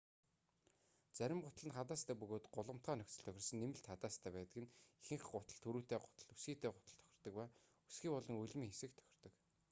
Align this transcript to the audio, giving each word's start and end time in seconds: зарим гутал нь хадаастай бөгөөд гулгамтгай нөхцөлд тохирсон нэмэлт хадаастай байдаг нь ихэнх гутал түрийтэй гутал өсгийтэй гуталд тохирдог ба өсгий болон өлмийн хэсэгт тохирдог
зарим 1.17 1.39
гутал 1.43 1.65
нь 1.67 1.75
хадаастай 1.77 2.15
бөгөөд 2.19 2.45
гулгамтгай 2.55 2.95
нөхцөлд 2.97 3.25
тохирсон 3.27 3.59
нэмэлт 3.61 3.85
хадаастай 3.89 4.31
байдаг 4.33 4.59
нь 4.61 4.73
ихэнх 5.03 5.23
гутал 5.33 5.59
түрийтэй 5.63 5.99
гутал 6.03 6.29
өсгийтэй 6.35 6.71
гуталд 6.73 6.97
тохирдог 7.03 7.33
ба 7.37 7.45
өсгий 7.89 8.11
болон 8.13 8.35
өлмийн 8.43 8.71
хэсэгт 8.71 8.97
тохирдог 9.05 9.33